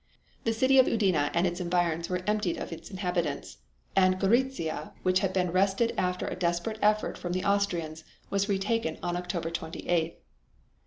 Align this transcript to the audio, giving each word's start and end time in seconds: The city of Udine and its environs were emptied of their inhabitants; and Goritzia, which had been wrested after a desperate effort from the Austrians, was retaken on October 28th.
The 0.45 0.51
city 0.53 0.79
of 0.79 0.87
Udine 0.87 1.13
and 1.35 1.45
its 1.45 1.59
environs 1.61 2.09
were 2.09 2.23
emptied 2.25 2.57
of 2.57 2.71
their 2.71 2.79
inhabitants; 2.89 3.59
and 3.95 4.19
Goritzia, 4.19 4.93
which 5.03 5.19
had 5.19 5.31
been 5.31 5.51
wrested 5.51 5.93
after 5.95 6.25
a 6.27 6.35
desperate 6.35 6.79
effort 6.81 7.19
from 7.19 7.33
the 7.33 7.45
Austrians, 7.45 8.03
was 8.31 8.49
retaken 8.49 8.97
on 9.03 9.15
October 9.15 9.51
28th. 9.51 10.15